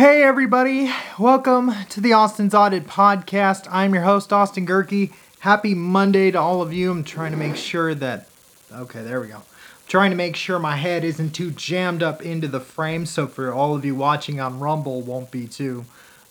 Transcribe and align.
Hey, 0.00 0.22
everybody. 0.22 0.90
Welcome 1.18 1.74
to 1.90 2.00
the 2.00 2.14
Austin's 2.14 2.54
Audit 2.54 2.86
Podcast. 2.86 3.66
I'm 3.70 3.92
your 3.92 4.04
host, 4.04 4.32
Austin 4.32 4.66
Gehrke. 4.66 5.12
Happy 5.40 5.74
Monday 5.74 6.30
to 6.30 6.40
all 6.40 6.62
of 6.62 6.72
you. 6.72 6.90
I'm 6.90 7.04
trying 7.04 7.32
to 7.32 7.36
make 7.36 7.54
sure 7.54 7.94
that. 7.94 8.26
Okay, 8.72 9.02
there 9.02 9.20
we 9.20 9.26
go. 9.26 9.34
I'm 9.34 9.42
trying 9.88 10.08
to 10.08 10.16
make 10.16 10.36
sure 10.36 10.58
my 10.58 10.76
head 10.76 11.04
isn't 11.04 11.32
too 11.32 11.50
jammed 11.50 12.02
up 12.02 12.22
into 12.22 12.48
the 12.48 12.60
frame, 12.60 13.04
so 13.04 13.26
for 13.26 13.52
all 13.52 13.74
of 13.74 13.84
you 13.84 13.94
watching 13.94 14.40
on 14.40 14.58
Rumble, 14.58 15.02
won't 15.02 15.30
be 15.30 15.46
too 15.46 15.84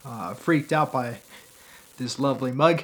uh, 0.03 0.33
freaked 0.33 0.73
out 0.73 0.91
by 0.91 1.19
this 1.99 2.17
lovely 2.17 2.51
mug. 2.51 2.81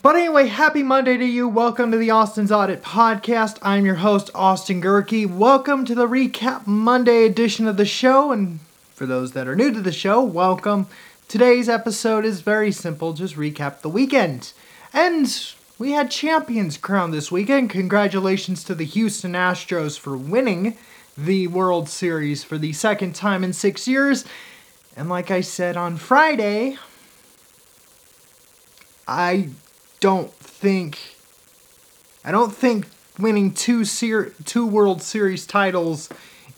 But 0.00 0.14
anyway, 0.14 0.46
happy 0.46 0.84
Monday 0.84 1.16
to 1.16 1.26
you. 1.26 1.48
Welcome 1.48 1.90
to 1.90 1.98
the 1.98 2.12
Austin's 2.12 2.52
Audit 2.52 2.84
Podcast. 2.84 3.58
I'm 3.62 3.84
your 3.84 3.96
host, 3.96 4.30
Austin 4.32 4.80
Gehrke. 4.80 5.26
Welcome 5.26 5.84
to 5.86 5.96
the 5.96 6.06
Recap 6.06 6.68
Monday 6.68 7.24
edition 7.24 7.66
of 7.66 7.76
the 7.76 7.84
show. 7.84 8.30
And 8.30 8.60
for 8.96 9.04
those 9.04 9.32
that 9.32 9.46
are 9.46 9.54
new 9.54 9.70
to 9.70 9.82
the 9.82 9.92
show, 9.92 10.22
welcome. 10.22 10.86
Today's 11.28 11.68
episode 11.68 12.24
is 12.24 12.40
very 12.40 12.72
simple, 12.72 13.12
just 13.12 13.36
recap 13.36 13.82
the 13.82 13.90
weekend. 13.90 14.54
And 14.90 15.28
we 15.78 15.92
had 15.92 16.10
champions 16.10 16.78
crowned 16.78 17.12
this 17.12 17.30
weekend. 17.30 17.68
Congratulations 17.68 18.64
to 18.64 18.74
the 18.74 18.86
Houston 18.86 19.32
Astros 19.32 19.98
for 19.98 20.16
winning 20.16 20.78
the 21.14 21.46
World 21.48 21.90
Series 21.90 22.42
for 22.42 22.56
the 22.56 22.72
second 22.72 23.14
time 23.14 23.44
in 23.44 23.52
six 23.52 23.86
years. 23.86 24.24
And 24.96 25.10
like 25.10 25.30
I 25.30 25.42
said 25.42 25.76
on 25.76 25.98
Friday, 25.98 26.78
I 29.06 29.50
don't 30.00 30.32
think 30.32 31.16
I 32.24 32.32
don't 32.32 32.54
think 32.54 32.86
winning 33.18 33.52
two 33.52 33.84
ser- 33.84 34.32
two 34.46 34.66
World 34.66 35.02
Series 35.02 35.46
titles 35.46 36.08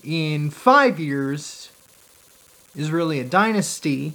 in 0.05 0.49
5 0.49 0.99
years 1.01 1.58
is 2.75 2.91
really 2.91 3.19
a 3.19 3.23
dynasty. 3.23 4.13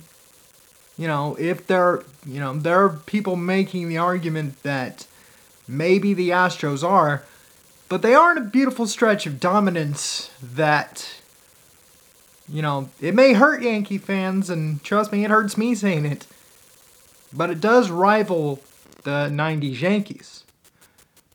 You 0.96 1.08
know, 1.08 1.36
if 1.38 1.66
there, 1.66 2.02
you 2.26 2.40
know, 2.40 2.54
there 2.54 2.82
are 2.84 2.90
people 2.90 3.36
making 3.36 3.88
the 3.88 3.98
argument 3.98 4.62
that 4.62 5.06
maybe 5.66 6.14
the 6.14 6.30
Astros 6.30 6.88
are, 6.88 7.24
but 7.88 8.02
they 8.02 8.14
aren't 8.14 8.38
a 8.38 8.42
beautiful 8.42 8.86
stretch 8.86 9.26
of 9.26 9.40
dominance 9.40 10.30
that, 10.42 11.20
you 12.48 12.62
know, 12.62 12.88
it 13.00 13.14
may 13.14 13.32
hurt 13.32 13.62
Yankee 13.62 13.98
fans, 13.98 14.48
and 14.50 14.82
trust 14.82 15.12
me, 15.12 15.24
it 15.24 15.30
hurts 15.30 15.56
me 15.56 15.74
saying 15.74 16.06
it, 16.06 16.26
but 17.32 17.50
it 17.50 17.60
does 17.60 17.90
rival 17.90 18.60
the 19.02 19.28
90s 19.30 19.80
Yankees. 19.80 20.44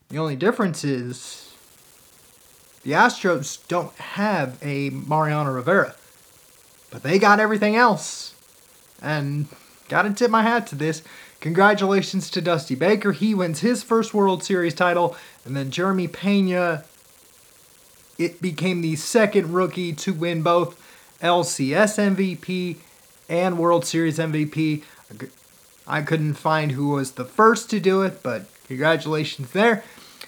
The 0.09 0.17
only 0.17 0.36
difference 0.36 0.84
is 0.84 1.53
the 2.84 2.92
Astros 2.92 3.67
don't 3.67 3.95
have 3.97 4.58
a 4.64 4.90
Mariano 4.90 5.52
Rivera. 5.52 5.95
But 6.92 7.04
they 7.04 7.20
got 7.20 7.40
everything 7.40 7.76
else. 7.76 8.34
And 9.02 9.48
gotta 9.88 10.14
tip 10.14 10.32
my 10.32 10.44
hat 10.44 10.68
to 10.68 10.76
this. 10.76 11.02
Congratulations 11.40 12.30
to 12.31 12.42
Dusty 12.42 12.76
Baker. 12.76 13.14
He 13.14 13.34
wins 13.34 13.62
his 13.62 13.81
first 13.81 14.14
World 14.14 14.44
Series 14.44 14.73
title. 14.73 15.16
And 15.46 15.56
then 15.56 15.72
Jeremy 15.72 16.08
Pena, 16.08 16.84
it 18.18 18.42
became 18.42 18.81
the 18.81 18.96
second 18.98 19.54
rookie 19.54 19.94
to 19.94 20.14
win 20.14 20.42
both 20.42 20.78
LCS 21.22 22.16
MVP 22.16 22.78
and 23.30 23.58
World 23.58 23.86
Series 23.86 24.18
MVP. 24.18 24.84
I 25.88 26.02
couldn't 26.02 26.34
find 26.36 26.74
who 26.74 26.90
was 26.90 27.12
the 27.14 27.26
first 27.26 27.70
to 27.70 27.80
do 27.80 28.02
it, 28.02 28.22
but 28.22 28.46
congratulations 28.68 29.52
there. 29.52 29.84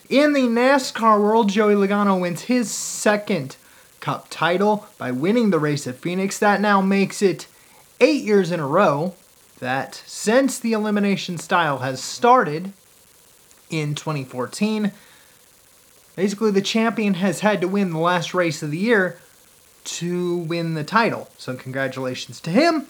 In 0.09 0.33
the 0.33 0.41
NASCAR 0.41 1.19
world, 1.19 1.49
Joey 1.49 1.75
Logano 1.75 2.19
wins 2.19 2.43
his 2.43 2.71
second 2.71 3.57
Cup 4.01 4.27
title 4.29 4.87
by 4.97 5.11
winning 5.11 5.51
the 5.51 5.59
race 5.59 5.87
at 5.87 5.95
Phoenix. 5.95 6.37
That 6.37 6.59
now 6.59 6.81
makes 6.81 7.21
it 7.21 7.47
eight 7.99 8.23
years 8.23 8.51
in 8.51 8.59
a 8.59 8.67
row 8.67 9.13
that 9.59 10.03
since 10.05 10.59
the 10.59 10.73
elimination 10.73 11.37
style 11.37 11.79
has 11.79 12.03
started 12.03 12.73
in 13.69 13.95
2014, 13.95 14.91
basically 16.15 16.51
the 16.51 16.61
champion 16.61 17.13
has 17.13 17.39
had 17.39 17.61
to 17.61 17.67
win 17.67 17.91
the 17.91 17.99
last 17.99 18.33
race 18.33 18.61
of 18.61 18.71
the 18.71 18.77
year 18.77 19.19
to 19.83 20.37
win 20.37 20.73
the 20.73 20.83
title. 20.83 21.29
So, 21.37 21.55
congratulations 21.55 22.41
to 22.41 22.49
him. 22.49 22.87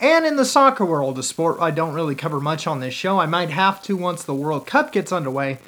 And 0.00 0.24
in 0.24 0.36
the 0.36 0.44
soccer 0.44 0.84
world, 0.84 1.18
a 1.18 1.22
sport 1.22 1.58
I 1.60 1.70
don't 1.70 1.94
really 1.94 2.14
cover 2.14 2.40
much 2.40 2.66
on 2.66 2.80
this 2.80 2.94
show, 2.94 3.18
I 3.18 3.26
might 3.26 3.50
have 3.50 3.82
to 3.84 3.96
once 3.96 4.22
the 4.22 4.34
World 4.34 4.66
Cup 4.66 4.92
gets 4.92 5.10
underway. 5.10 5.58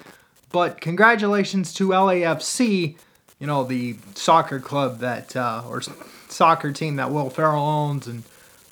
But 0.52 0.80
congratulations 0.80 1.72
to 1.74 1.88
LAFC 1.88 2.96
you 3.40 3.46
know, 3.46 3.64
the 3.64 3.96
soccer 4.14 4.60
club 4.60 4.98
that, 4.98 5.34
uh, 5.34 5.62
or 5.68 5.82
soccer 6.28 6.70
team 6.70 6.96
that 6.96 7.10
Will 7.10 7.30
Ferrell 7.30 7.64
owns, 7.64 8.06
and 8.06 8.22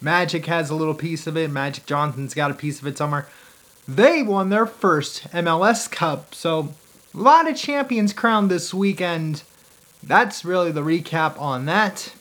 Magic 0.00 0.46
has 0.46 0.70
a 0.70 0.74
little 0.74 0.94
piece 0.94 1.26
of 1.26 1.36
it. 1.36 1.50
Magic 1.50 1.86
Johnson's 1.86 2.34
got 2.34 2.50
a 2.50 2.54
piece 2.54 2.80
of 2.80 2.86
it 2.86 2.96
somewhere. 2.96 3.26
They 3.88 4.22
won 4.22 4.50
their 4.50 4.66
first 4.66 5.26
MLS 5.32 5.90
Cup, 5.90 6.34
so 6.34 6.74
a 7.14 7.18
lot 7.18 7.50
of 7.50 7.56
champions 7.56 8.12
crowned 8.12 8.50
this 8.50 8.74
weekend. 8.74 9.42
That's 10.02 10.44
really 10.44 10.70
the 10.70 10.82
recap 10.82 11.40
on 11.40 11.64
that. 11.64 12.12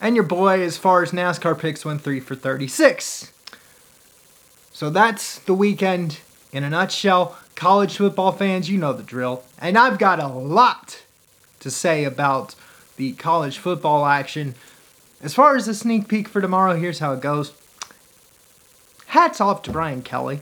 And 0.00 0.14
your 0.14 0.24
boy, 0.24 0.60
as 0.60 0.76
far 0.76 1.02
as 1.02 1.10
NASCAR 1.12 1.58
picks, 1.58 1.84
went 1.84 2.02
3 2.02 2.20
for 2.20 2.34
36. 2.34 3.32
So 4.72 4.88
that's 4.88 5.38
the 5.40 5.54
weekend 5.54 6.20
in 6.52 6.64
a 6.64 6.70
nutshell. 6.70 7.36
College 7.60 7.98
football 7.98 8.32
fans, 8.32 8.70
you 8.70 8.78
know 8.78 8.94
the 8.94 9.02
drill. 9.02 9.44
And 9.60 9.76
I've 9.76 9.98
got 9.98 10.18
a 10.18 10.28
lot 10.28 11.02
to 11.58 11.70
say 11.70 12.04
about 12.04 12.54
the 12.96 13.12
college 13.12 13.58
football 13.58 14.06
action. 14.06 14.54
As 15.20 15.34
far 15.34 15.56
as 15.56 15.66
the 15.66 15.74
sneak 15.74 16.08
peek 16.08 16.26
for 16.26 16.40
tomorrow, 16.40 16.74
here's 16.74 17.00
how 17.00 17.12
it 17.12 17.20
goes. 17.20 17.52
Hats 19.08 19.42
off 19.42 19.60
to 19.64 19.72
Brian 19.72 20.00
Kelly. 20.00 20.40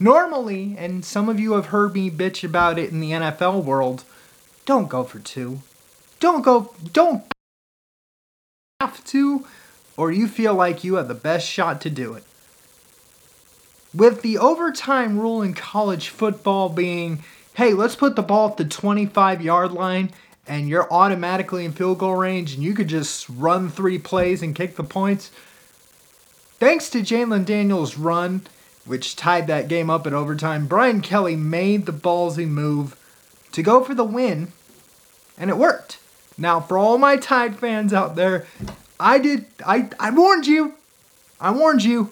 Normally, 0.00 0.74
and 0.78 1.04
some 1.04 1.28
of 1.28 1.38
you 1.38 1.52
have 1.52 1.66
heard 1.66 1.92
me 1.92 2.10
bitch 2.10 2.42
about 2.42 2.78
it 2.78 2.90
in 2.90 3.00
the 3.00 3.10
NFL 3.10 3.62
world, 3.62 4.04
don't 4.64 4.88
go 4.88 5.04
for 5.04 5.18
two. 5.18 5.58
Don't 6.18 6.40
go, 6.40 6.74
don't 6.94 7.24
have 8.80 9.04
to, 9.04 9.44
or 9.98 10.10
you 10.10 10.26
feel 10.26 10.54
like 10.54 10.82
you 10.82 10.94
have 10.94 11.08
the 11.08 11.14
best 11.14 11.46
shot 11.46 11.82
to 11.82 11.90
do 11.90 12.14
it. 12.14 12.24
With 13.94 14.22
the 14.22 14.38
overtime 14.38 15.18
rule 15.18 15.42
in 15.42 15.52
college 15.54 16.08
football 16.08 16.68
being, 16.68 17.22
hey, 17.54 17.74
let's 17.74 17.94
put 17.94 18.16
the 18.16 18.22
ball 18.22 18.50
at 18.50 18.56
the 18.56 18.64
25 18.64 19.42
yard 19.42 19.72
line 19.72 20.10
and 20.46 20.68
you're 20.68 20.92
automatically 20.92 21.64
in 21.64 21.72
field 21.72 21.98
goal 21.98 22.16
range 22.16 22.54
and 22.54 22.62
you 22.62 22.74
could 22.74 22.88
just 22.88 23.28
run 23.28 23.68
three 23.68 23.98
plays 23.98 24.42
and 24.42 24.56
kick 24.56 24.76
the 24.76 24.84
points. 24.84 25.30
Thanks 26.58 26.88
to 26.90 27.00
Jalon 27.00 27.44
Daniels' 27.44 27.98
run, 27.98 28.42
which 28.86 29.16
tied 29.16 29.46
that 29.48 29.68
game 29.68 29.90
up 29.90 30.06
in 30.06 30.14
overtime, 30.14 30.66
Brian 30.66 31.00
Kelly 31.00 31.36
made 31.36 31.86
the 31.86 31.92
ballsy 31.92 32.46
move 32.46 32.96
to 33.52 33.62
go 33.62 33.84
for 33.84 33.94
the 33.94 34.04
win, 34.04 34.52
and 35.36 35.50
it 35.50 35.56
worked. 35.56 35.98
Now, 36.38 36.60
for 36.60 36.78
all 36.78 36.98
my 36.98 37.16
Tide 37.16 37.56
fans 37.56 37.92
out 37.92 38.16
there, 38.16 38.46
I 38.98 39.18
did, 39.18 39.46
I, 39.66 39.90
I 40.00 40.10
warned 40.10 40.46
you. 40.46 40.74
I 41.40 41.50
warned 41.50 41.82
you. 41.82 42.10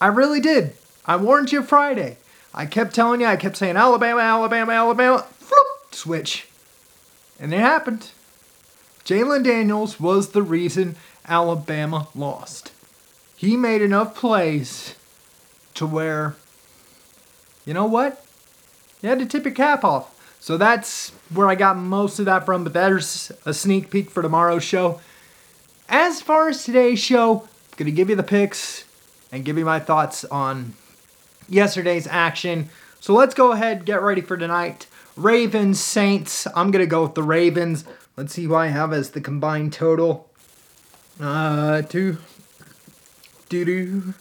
I 0.00 0.08
really 0.08 0.40
did. 0.40 0.72
I 1.04 1.16
warned 1.16 1.52
you 1.52 1.62
Friday. 1.62 2.18
I 2.54 2.66
kept 2.66 2.94
telling 2.94 3.20
you, 3.20 3.26
I 3.26 3.36
kept 3.36 3.56
saying 3.56 3.76
Alabama, 3.76 4.20
Alabama, 4.20 4.72
Alabama, 4.72 5.26
floop, 5.40 5.94
switch. 5.94 6.48
And 7.38 7.52
it 7.52 7.60
happened. 7.60 8.10
Jalen 9.04 9.44
Daniels 9.44 10.00
was 10.00 10.30
the 10.30 10.42
reason 10.42 10.96
Alabama 11.28 12.08
lost. 12.14 12.72
He 13.36 13.56
made 13.56 13.82
enough 13.82 14.14
plays 14.14 14.94
to 15.74 15.86
where, 15.86 16.34
you 17.64 17.74
know 17.74 17.86
what? 17.86 18.24
You 19.02 19.10
had 19.10 19.18
to 19.18 19.26
tip 19.26 19.44
your 19.44 19.54
cap 19.54 19.84
off. 19.84 20.12
So 20.40 20.56
that's 20.56 21.10
where 21.32 21.48
I 21.48 21.54
got 21.54 21.76
most 21.76 22.18
of 22.18 22.24
that 22.24 22.46
from, 22.46 22.64
but 22.64 22.72
there's 22.72 23.30
a 23.44 23.52
sneak 23.52 23.90
peek 23.90 24.10
for 24.10 24.22
tomorrow's 24.22 24.64
show. 24.64 25.00
As 25.88 26.22
far 26.22 26.48
as 26.48 26.64
today's 26.64 26.98
show, 26.98 27.42
I'm 27.42 27.76
going 27.76 27.86
to 27.86 27.92
give 27.92 28.08
you 28.08 28.16
the 28.16 28.22
picks 28.22 28.85
and 29.36 29.44
give 29.44 29.56
you 29.56 29.64
my 29.64 29.78
thoughts 29.78 30.24
on 30.24 30.74
yesterday's 31.48 32.06
action. 32.08 32.68
So 32.98 33.14
let's 33.14 33.34
go 33.34 33.52
ahead, 33.52 33.84
get 33.84 34.02
ready 34.02 34.20
for 34.20 34.36
tonight. 34.36 34.86
Ravens, 35.16 35.78
Saints. 35.78 36.46
I'm 36.56 36.70
going 36.70 36.84
to 36.84 36.90
go 36.90 37.02
with 37.04 37.14
the 37.14 37.22
Ravens. 37.22 37.84
Let's 38.16 38.32
see 38.32 38.44
who 38.44 38.54
I 38.54 38.68
have 38.68 38.92
as 38.92 39.10
the 39.10 39.20
combined 39.20 39.72
total. 39.72 40.28
Uh, 41.20 41.82
two. 41.82 42.18
Do 43.48 43.64
do. 43.64 44.14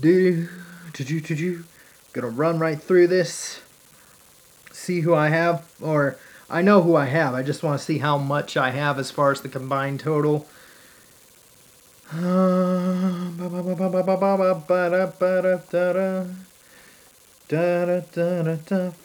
Do 0.00 0.48
do 0.92 1.04
do 1.04 1.20
do 1.20 1.34
do. 1.36 1.64
Gonna 2.12 2.28
run 2.28 2.58
right 2.58 2.80
through 2.80 3.06
this. 3.06 3.60
See 4.72 5.00
who 5.00 5.14
I 5.14 5.28
have, 5.28 5.64
or 5.80 6.16
I 6.50 6.62
know 6.62 6.82
who 6.82 6.96
I 6.96 7.06
have. 7.06 7.34
I 7.34 7.42
just 7.42 7.62
want 7.62 7.78
to 7.78 7.84
see 7.84 7.98
how 7.98 8.18
much 8.18 8.56
I 8.56 8.70
have 8.70 8.98
as 8.98 9.10
far 9.10 9.30
as 9.30 9.40
the 9.40 9.48
combined 9.48 10.00
total. 10.00 10.46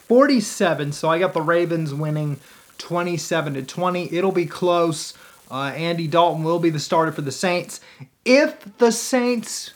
47. 0.08 0.92
So 0.92 1.10
I 1.10 1.18
got 1.18 1.34
the 1.34 1.42
Ravens 1.42 1.92
winning 1.92 2.40
27 2.78 3.54
to 3.54 3.62
20. 3.62 4.14
It'll 4.14 4.32
be 4.32 4.46
close. 4.46 5.14
Uh, 5.50 5.72
Andy 5.76 6.06
Dalton 6.06 6.44
will 6.44 6.58
be 6.58 6.70
the 6.70 6.80
starter 6.80 7.12
for 7.12 7.20
the 7.20 7.32
Saints. 7.32 7.80
If 8.24 8.78
the 8.78 8.90
Saints 8.90 9.72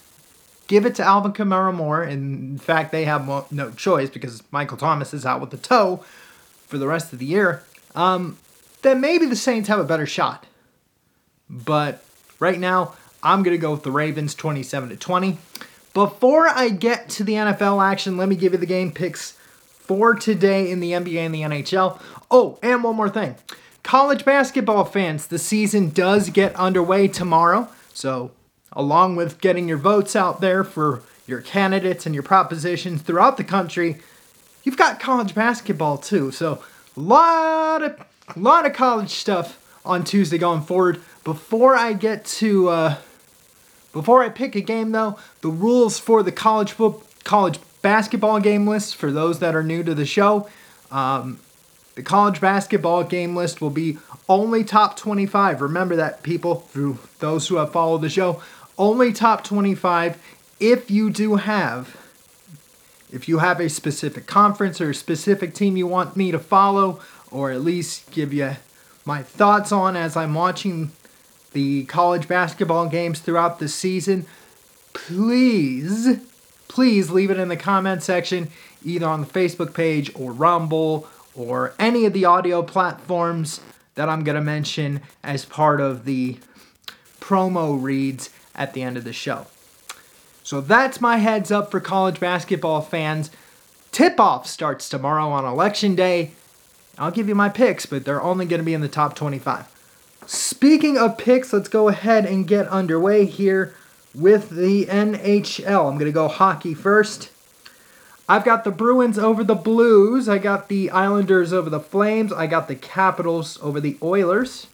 give 0.66 0.86
it 0.86 0.94
to 0.94 1.04
Alvin 1.04 1.32
Kamara 1.32 1.74
more, 1.74 2.02
and 2.02 2.52
in 2.52 2.58
fact, 2.58 2.92
they 2.92 3.04
have 3.04 3.26
no 3.52 3.70
choice 3.72 4.08
because 4.08 4.42
Michael 4.50 4.78
Thomas 4.78 5.12
is 5.12 5.26
out 5.26 5.40
with 5.40 5.50
the 5.50 5.58
toe 5.58 6.02
for 6.66 6.78
the 6.78 6.86
rest 6.86 7.12
of 7.12 7.18
the 7.18 7.26
year, 7.26 7.62
um, 7.94 8.38
then 8.82 9.02
maybe 9.02 9.26
the 9.26 9.36
Saints 9.36 9.68
have 9.68 9.78
a 9.78 9.84
better 9.84 10.06
shot. 10.06 10.46
But 11.50 12.02
right 12.40 12.58
now, 12.58 12.94
I'm 13.28 13.42
going 13.42 13.54
to 13.54 13.60
go 13.60 13.72
with 13.72 13.82
the 13.82 13.90
Ravens 13.90 14.34
27 14.34 14.88
to 14.88 14.96
20. 14.96 15.36
Before 15.92 16.48
I 16.48 16.70
get 16.70 17.10
to 17.10 17.24
the 17.24 17.34
NFL 17.34 17.84
action, 17.84 18.16
let 18.16 18.26
me 18.26 18.36
give 18.36 18.52
you 18.52 18.58
the 18.58 18.64
game 18.64 18.90
picks 18.90 19.32
for 19.66 20.14
today 20.14 20.70
in 20.70 20.80
the 20.80 20.92
NBA 20.92 21.18
and 21.18 21.34
the 21.34 21.42
NHL. 21.42 22.00
Oh, 22.30 22.58
and 22.62 22.82
one 22.82 22.96
more 22.96 23.10
thing. 23.10 23.36
College 23.82 24.24
basketball 24.24 24.86
fans, 24.86 25.26
the 25.26 25.38
season 25.38 25.90
does 25.90 26.30
get 26.30 26.56
underway 26.56 27.06
tomorrow. 27.06 27.68
So, 27.92 28.30
along 28.72 29.16
with 29.16 29.42
getting 29.42 29.68
your 29.68 29.76
votes 29.76 30.16
out 30.16 30.40
there 30.40 30.64
for 30.64 31.02
your 31.26 31.42
candidates 31.42 32.06
and 32.06 32.14
your 32.14 32.24
propositions 32.24 33.02
throughout 33.02 33.36
the 33.36 33.44
country, 33.44 33.98
you've 34.64 34.78
got 34.78 35.00
college 35.00 35.34
basketball 35.34 35.98
too. 35.98 36.30
So, 36.30 36.62
a 36.96 37.00
lot 37.00 37.82
of 37.82 38.00
lot 38.36 38.64
of 38.64 38.72
college 38.72 39.10
stuff 39.10 39.62
on 39.84 40.04
Tuesday 40.04 40.38
going 40.38 40.62
forward. 40.62 41.02
Before 41.24 41.76
I 41.76 41.92
get 41.92 42.24
to 42.26 42.68
uh, 42.70 42.96
before 43.92 44.22
I 44.22 44.28
pick 44.28 44.54
a 44.54 44.60
game 44.60 44.92
though, 44.92 45.18
the 45.40 45.48
rules 45.48 45.98
for 45.98 46.22
the 46.22 46.32
college 46.32 46.72
football 46.72 47.04
college 47.24 47.58
basketball 47.82 48.40
game 48.40 48.66
list 48.66 48.96
for 48.96 49.12
those 49.12 49.38
that 49.40 49.54
are 49.54 49.62
new 49.62 49.82
to 49.82 49.94
the 49.94 50.06
show. 50.06 50.48
Um, 50.90 51.40
the 51.94 52.02
college 52.02 52.40
basketball 52.40 53.04
game 53.04 53.36
list 53.36 53.60
will 53.60 53.70
be 53.70 53.98
only 54.28 54.64
top 54.64 54.96
25. 54.96 55.60
Remember 55.60 55.96
that, 55.96 56.22
people, 56.22 56.56
through 56.56 56.98
those 57.18 57.48
who 57.48 57.56
have 57.56 57.72
followed 57.72 58.00
the 58.00 58.08
show. 58.08 58.40
Only 58.78 59.12
top 59.12 59.44
25 59.44 60.22
if 60.60 60.90
you 60.90 61.10
do 61.10 61.36
have 61.36 61.96
if 63.10 63.28
you 63.28 63.38
have 63.38 63.60
a 63.60 63.68
specific 63.68 64.26
conference 64.26 64.80
or 64.80 64.90
a 64.90 64.94
specific 64.94 65.54
team 65.54 65.76
you 65.76 65.86
want 65.86 66.16
me 66.16 66.30
to 66.30 66.38
follow 66.38 67.00
or 67.30 67.50
at 67.50 67.60
least 67.60 68.10
give 68.10 68.32
you 68.32 68.56
my 69.04 69.22
thoughts 69.22 69.72
on 69.72 69.96
as 69.96 70.16
I'm 70.16 70.34
watching 70.34 70.88
the 71.58 71.82
college 71.86 72.28
basketball 72.28 72.88
games 72.88 73.18
throughout 73.18 73.58
the 73.58 73.66
season, 73.66 74.24
please 74.92 76.20
please 76.68 77.10
leave 77.10 77.32
it 77.32 77.38
in 77.38 77.48
the 77.48 77.56
comment 77.56 78.00
section, 78.00 78.48
either 78.84 79.06
on 79.06 79.22
the 79.22 79.26
Facebook 79.26 79.74
page 79.74 80.08
or 80.14 80.32
Rumble 80.32 81.08
or 81.34 81.74
any 81.76 82.04
of 82.04 82.12
the 82.12 82.24
audio 82.24 82.62
platforms 82.62 83.60
that 83.96 84.08
I'm 84.08 84.22
going 84.22 84.36
to 84.36 84.40
mention 84.40 85.00
as 85.24 85.44
part 85.44 85.80
of 85.80 86.04
the 86.04 86.38
promo 87.20 87.82
reads 87.82 88.30
at 88.54 88.72
the 88.72 88.82
end 88.82 88.96
of 88.96 89.02
the 89.02 89.12
show. 89.12 89.48
So 90.44 90.60
that's 90.60 91.00
my 91.00 91.16
heads 91.16 91.50
up 91.50 91.72
for 91.72 91.80
college 91.80 92.20
basketball 92.20 92.82
fans. 92.82 93.32
Tip 93.90 94.20
off 94.20 94.46
starts 94.46 94.88
tomorrow 94.88 95.28
on 95.30 95.44
election 95.44 95.96
day. 95.96 96.30
I'll 96.96 97.10
give 97.10 97.28
you 97.28 97.34
my 97.34 97.48
picks, 97.48 97.84
but 97.84 98.04
they're 98.04 98.22
only 98.22 98.46
going 98.46 98.60
to 98.60 98.64
be 98.64 98.74
in 98.74 98.80
the 98.80 98.88
top 98.88 99.16
25. 99.16 99.77
Speaking 100.30 100.98
of 100.98 101.16
picks, 101.16 101.54
let's 101.54 101.70
go 101.70 101.88
ahead 101.88 102.26
and 102.26 102.46
get 102.46 102.68
underway 102.68 103.24
here 103.24 103.74
with 104.14 104.50
the 104.50 104.84
NHL. 104.84 105.90
I'm 105.90 105.96
going 105.96 106.04
to 106.04 106.12
go 106.12 106.28
hockey 106.28 106.74
first. 106.74 107.30
I've 108.28 108.44
got 108.44 108.62
the 108.62 108.70
Bruins 108.70 109.18
over 109.18 109.42
the 109.42 109.54
Blues. 109.54 110.28
I 110.28 110.36
got 110.36 110.68
the 110.68 110.90
Islanders 110.90 111.54
over 111.54 111.70
the 111.70 111.80
Flames. 111.80 112.30
I 112.30 112.46
got 112.46 112.68
the 112.68 112.74
Capitals 112.74 113.58
over 113.62 113.80
the 113.80 113.96
Oilers. 114.02 114.66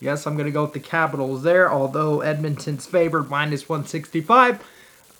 Yes, 0.00 0.26
I'm 0.26 0.34
going 0.34 0.46
to 0.46 0.52
go 0.52 0.64
with 0.64 0.72
the 0.72 0.80
Capitals 0.80 1.44
there, 1.44 1.70
although 1.72 2.20
Edmonton's 2.20 2.86
favored 2.86 3.30
minus 3.30 3.68
165. 3.68 4.60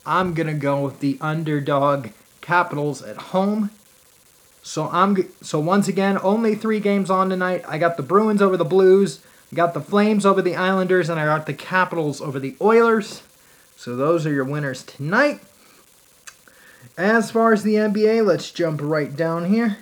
I'm 0.05 0.33
going 0.33 0.47
to 0.47 0.53
go 0.55 0.81
with 0.81 0.99
the 0.99 1.17
underdog 1.21 2.09
Capitals 2.41 3.01
at 3.01 3.15
home. 3.15 3.69
So 4.61 4.89
I'm 4.91 5.25
so 5.41 5.57
once 5.61 5.87
again, 5.87 6.19
only 6.21 6.55
3 6.55 6.81
games 6.81 7.09
on 7.09 7.29
tonight. 7.29 7.63
I 7.65 7.77
got 7.77 7.95
the 7.95 8.03
Bruins 8.03 8.41
over 8.41 8.57
the 8.57 8.65
Blues, 8.65 9.21
I 9.51 9.55
got 9.55 9.73
the 9.73 9.81
Flames 9.81 10.25
over 10.25 10.41
the 10.41 10.55
Islanders 10.55 11.09
and 11.09 11.19
I 11.19 11.25
got 11.25 11.45
the 11.45 11.53
Capitals 11.53 12.21
over 12.21 12.39
the 12.39 12.55
Oilers. 12.61 13.23
So 13.75 13.95
those 13.95 14.25
are 14.25 14.33
your 14.33 14.45
winners 14.45 14.83
tonight. 14.83 15.41
As 16.97 17.31
far 17.31 17.53
as 17.53 17.63
the 17.63 17.75
NBA, 17.75 18.25
let's 18.25 18.51
jump 18.51 18.81
right 18.83 19.15
down 19.15 19.45
here. 19.45 19.77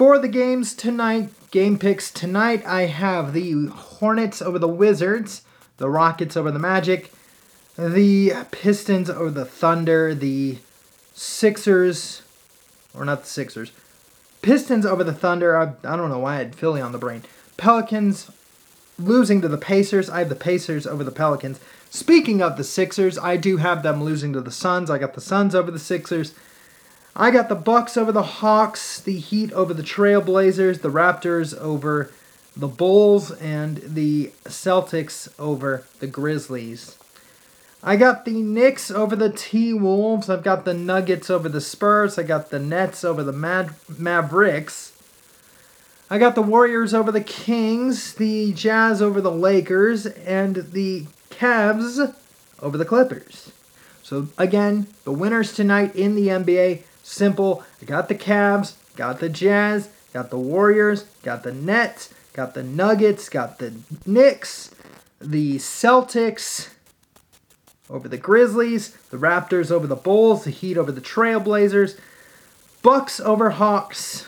For 0.00 0.18
the 0.18 0.28
games 0.28 0.74
tonight, 0.74 1.28
game 1.50 1.78
picks 1.78 2.10
tonight, 2.10 2.64
I 2.66 2.86
have 2.86 3.34
the 3.34 3.66
Hornets 3.66 4.40
over 4.40 4.58
the 4.58 4.66
Wizards, 4.66 5.42
the 5.76 5.90
Rockets 5.90 6.36
over 6.36 6.50
the 6.50 6.58
Magic, 6.58 7.12
the 7.76 8.32
Pistons 8.50 9.10
over 9.10 9.30
the 9.30 9.44
Thunder, 9.44 10.14
the 10.14 10.58
Sixers, 11.14 12.22
or 12.94 13.04
not 13.04 13.22
the 13.22 13.28
Sixers, 13.28 13.72
Pistons 14.40 14.86
over 14.86 15.04
the 15.04 15.12
Thunder. 15.12 15.56
I, 15.56 15.74
I 15.84 15.96
don't 15.96 16.08
know 16.08 16.20
why 16.20 16.36
I 16.36 16.38
had 16.38 16.56
Philly 16.56 16.80
on 16.80 16.92
the 16.92 16.98
brain. 16.98 17.22
Pelicans 17.60 18.30
losing 18.98 19.42
to 19.42 19.48
the 19.48 19.58
Pacers. 19.58 20.08
I 20.08 20.20
have 20.20 20.30
the 20.30 20.34
Pacers 20.34 20.86
over 20.86 21.04
the 21.04 21.10
Pelicans. 21.10 21.60
Speaking 21.90 22.40
of 22.40 22.56
the 22.56 22.64
Sixers, 22.64 23.18
I 23.18 23.36
do 23.36 23.58
have 23.58 23.82
them 23.82 24.02
losing 24.02 24.32
to 24.32 24.40
the 24.40 24.50
Suns. 24.50 24.90
I 24.90 24.96
got 24.96 25.12
the 25.12 25.20
Suns 25.20 25.54
over 25.54 25.70
the 25.70 25.78
Sixers. 25.78 26.34
I 27.14 27.30
got 27.30 27.50
the 27.50 27.54
Bucks 27.54 27.98
over 27.98 28.12
the 28.12 28.22
Hawks, 28.22 28.98
the 28.98 29.18
Heat 29.18 29.52
over 29.52 29.74
the 29.74 29.82
Trailblazers, 29.82 30.80
the 30.80 30.90
Raptors 30.90 31.54
over 31.58 32.10
the 32.56 32.68
Bulls, 32.68 33.30
and 33.32 33.76
the 33.78 34.32
Celtics 34.44 35.28
over 35.38 35.84
the 35.98 36.06
Grizzlies. 36.06 36.96
I 37.82 37.96
got 37.96 38.24
the 38.24 38.40
Knicks 38.42 38.90
over 38.90 39.14
the 39.14 39.30
T 39.30 39.74
Wolves. 39.74 40.30
I've 40.30 40.44
got 40.44 40.64
the 40.64 40.74
Nuggets 40.74 41.28
over 41.28 41.48
the 41.48 41.60
Spurs. 41.60 42.18
I 42.18 42.22
got 42.22 42.50
the 42.50 42.58
Nets 42.58 43.04
over 43.04 43.22
the 43.22 43.32
Mad- 43.32 43.74
Mavericks. 43.98 44.92
I 46.12 46.18
got 46.18 46.34
the 46.34 46.42
Warriors 46.42 46.92
over 46.92 47.12
the 47.12 47.20
Kings, 47.20 48.14
the 48.14 48.52
Jazz 48.52 49.00
over 49.00 49.20
the 49.20 49.30
Lakers, 49.30 50.06
and 50.06 50.56
the 50.56 51.06
Cavs 51.30 52.14
over 52.60 52.76
the 52.76 52.84
Clippers. 52.84 53.52
So 54.02 54.26
again, 54.36 54.88
the 55.04 55.12
winners 55.12 55.52
tonight 55.52 55.94
in 55.94 56.16
the 56.16 56.26
NBA, 56.26 56.82
simple. 57.04 57.62
I 57.80 57.84
got 57.84 58.08
the 58.08 58.16
Cavs, 58.16 58.74
got 58.96 59.20
the 59.20 59.28
Jazz, 59.28 59.88
got 60.12 60.30
the 60.30 60.38
Warriors, 60.38 61.04
got 61.22 61.44
the 61.44 61.54
Nets, 61.54 62.12
got 62.32 62.54
the 62.54 62.64
Nuggets, 62.64 63.28
got 63.28 63.60
the 63.60 63.74
Knicks, 64.04 64.72
the 65.20 65.58
Celtics 65.58 66.70
over 67.88 68.08
the 68.08 68.18
Grizzlies, 68.18 68.96
the 69.10 69.16
Raptors 69.16 69.70
over 69.70 69.86
the 69.86 69.94
Bulls, 69.94 70.42
the 70.42 70.50
Heat 70.50 70.76
over 70.76 70.90
the 70.90 71.00
Trailblazers, 71.00 71.96
Bucks 72.82 73.20
over 73.20 73.50
Hawks, 73.50 74.26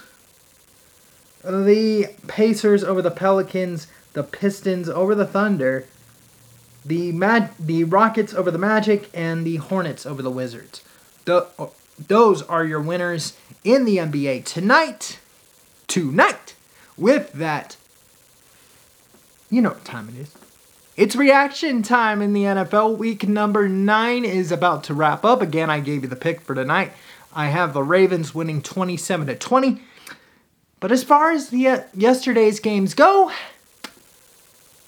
the 1.45 2.09
Pacers 2.27 2.85
over 2.85 3.03
the 3.03 3.11
Pelicans, 3.11 3.87
the 4.13 4.23
Pistons 4.23 4.89
over 4.89 5.15
the 5.15 5.27
Thunder, 5.27 5.87
the 6.85 7.13
Mad, 7.13 7.51
the 7.59 7.85
Rockets 7.85 8.35
over 8.35 8.51
the 8.51 8.59
Magic, 8.59 9.09
and 9.15 9.47
the 9.47 9.57
Hornets 9.57 10.07
over 10.07 10.23
the 10.23 10.31
Wizards. 10.31 10.83
The, 11.25 11.47
those 11.99 12.43
are 12.43 12.65
your 12.65 12.81
winners 12.81 13.37
in 13.65 13.85
the 13.85 13.99
NBA 13.99 14.45
tonight. 14.45 15.19
Tonight. 15.87 16.55
With 16.97 17.33
that, 17.33 17.77
you 19.51 19.63
know 19.63 19.71
what 19.71 19.85
time 19.85 20.09
it 20.11 20.21
is. 20.21 20.35
It's 20.95 21.17
reaction 21.17 21.83
time 21.83 22.21
in 22.21 22.35
the 22.35 22.43
NFL. 22.43 22.99
Week 22.99 23.27
number 23.27 23.67
nine 23.67 24.27
is 24.27 24.53
about 24.53 24.85
to 24.85 24.95
wrap 24.95 25.25
up. 25.25 25.41
Again, 25.41 25.71
I 25.71 25.81
gave 25.81 26.03
you 26.03 26.09
the 26.09 26.17
pick 26.17 26.43
for 26.43 26.55
tonight. 26.55 26.93
I 27.35 27.47
have 27.47 27.73
the 27.73 27.83
Ravens 27.83 28.35
winning 28.35 28.61
27 28.61 29.27
to 29.29 29.35
20. 29.35 29.81
But 30.83 30.91
as 30.91 31.05
far 31.05 31.31
as 31.31 31.51
the 31.51 31.69
uh, 31.69 31.83
yesterday's 31.95 32.59
games 32.59 32.93
go, 32.93 33.31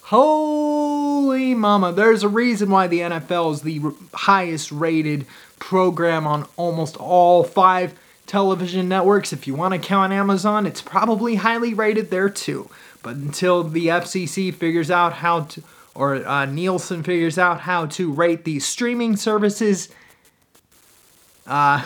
Holy 0.01 1.53
mama, 1.55 1.93
there's 1.93 2.21
a 2.21 2.27
reason 2.27 2.69
why 2.69 2.87
the 2.87 2.99
NFL 2.99 3.53
is 3.53 3.61
the 3.61 3.81
highest 4.13 4.73
rated 4.73 5.25
program 5.57 6.27
on 6.27 6.47
almost 6.57 6.97
all 6.97 7.45
five 7.45 7.97
television 8.27 8.89
networks. 8.89 9.31
If 9.31 9.47
you 9.47 9.55
want 9.55 9.73
to 9.73 9.79
count 9.79 10.11
Amazon, 10.11 10.65
it's 10.65 10.81
probably 10.81 11.35
highly 11.35 11.73
rated 11.73 12.11
there 12.11 12.29
too. 12.29 12.69
But 13.01 13.15
until 13.15 13.63
the 13.63 13.87
FCC 13.87 14.53
figures 14.53 14.91
out 14.91 15.13
how 15.13 15.43
to, 15.43 15.63
or 15.95 16.15
uh, 16.27 16.45
Nielsen 16.45 17.03
figures 17.03 17.37
out 17.37 17.61
how 17.61 17.85
to 17.85 18.11
rate 18.11 18.43
these 18.43 18.65
streaming 18.65 19.15
services, 19.15 19.87
uh, 21.47 21.85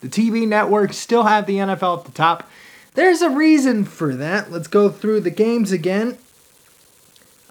the 0.00 0.08
TV 0.08 0.48
networks 0.48 0.96
still 0.96 1.24
have 1.24 1.44
the 1.44 1.56
NFL 1.56 1.98
at 1.98 2.04
the 2.06 2.12
top. 2.12 2.48
There's 2.94 3.22
a 3.22 3.30
reason 3.30 3.84
for 3.84 4.14
that. 4.14 4.50
Let's 4.50 4.68
go 4.68 4.88
through 4.88 5.20
the 5.20 5.30
games 5.30 5.72
again. 5.72 6.16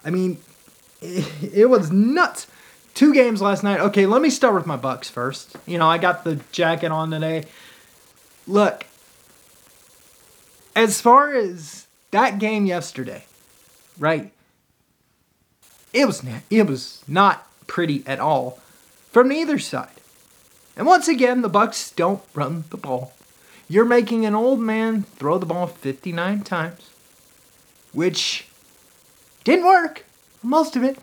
I 0.04 0.10
mean, 0.10 0.38
it, 1.00 1.68
was 1.68 1.90
nuts. 1.92 2.46
Two 2.94 3.12
games 3.12 3.42
last 3.42 3.62
night. 3.62 3.80
Okay, 3.80 4.06
let 4.06 4.22
me 4.22 4.30
start 4.30 4.54
with 4.54 4.66
my 4.66 4.76
Bucks 4.76 5.10
first. 5.10 5.56
You 5.66 5.78
know, 5.78 5.86
I 5.86 5.98
got 5.98 6.24
the 6.24 6.36
jacket 6.52 6.92
on 6.92 7.10
today. 7.10 7.44
Look, 8.46 8.86
as 10.74 11.00
far 11.00 11.34
as 11.34 11.86
that 12.10 12.38
game 12.38 12.66
yesterday, 12.66 13.24
right? 13.98 14.32
It 15.92 16.06
was 16.06 16.24
it 16.50 16.66
was 16.66 17.02
not 17.06 17.46
pretty 17.66 18.02
at 18.06 18.18
all 18.18 18.58
from 19.10 19.28
neither 19.28 19.58
side. 19.58 19.88
And 20.76 20.86
once 20.86 21.06
again, 21.06 21.42
the 21.42 21.48
Bucks 21.48 21.90
don't 21.90 22.22
run 22.34 22.64
the 22.70 22.76
ball. 22.76 23.12
You're 23.68 23.84
making 23.84 24.26
an 24.26 24.34
old 24.34 24.60
man 24.60 25.02
throw 25.02 25.38
the 25.38 25.46
ball 25.46 25.66
59 25.66 26.42
times, 26.42 26.90
which 27.92 28.46
didn't 29.42 29.66
work 29.66 30.04
most 30.42 30.76
of 30.76 30.84
it. 30.84 30.98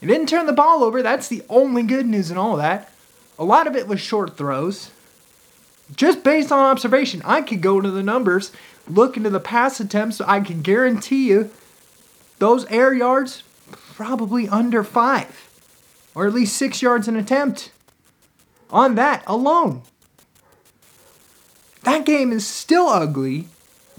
It 0.00 0.06
didn't 0.06 0.28
turn 0.28 0.46
the 0.46 0.52
ball 0.52 0.84
over. 0.84 1.02
That's 1.02 1.28
the 1.28 1.42
only 1.48 1.82
good 1.82 2.06
news 2.06 2.30
in 2.30 2.36
all 2.36 2.52
of 2.52 2.58
that. 2.58 2.92
A 3.38 3.44
lot 3.44 3.66
of 3.66 3.76
it 3.76 3.86
was 3.86 4.00
short 4.00 4.36
throws. 4.36 4.90
Just 5.94 6.22
based 6.22 6.52
on 6.52 6.58
observation, 6.58 7.22
I 7.24 7.42
could 7.42 7.60
go 7.60 7.80
to 7.80 7.90
the 7.90 8.02
numbers, 8.02 8.52
look 8.88 9.16
into 9.16 9.30
the 9.30 9.40
pass 9.40 9.80
attempts. 9.80 10.20
I 10.20 10.40
can 10.40 10.62
guarantee 10.62 11.28
you 11.28 11.50
those 12.38 12.66
air 12.66 12.92
yards 12.92 13.42
probably 13.70 14.48
under 14.48 14.82
five, 14.82 15.48
or 16.14 16.26
at 16.26 16.34
least 16.34 16.56
six 16.56 16.82
yards 16.82 17.08
an 17.08 17.16
attempt 17.16 17.70
on 18.70 18.94
that 18.96 19.22
alone. 19.26 19.82
That 21.82 22.04
game 22.04 22.32
is 22.32 22.46
still 22.46 22.88
ugly. 22.88 23.48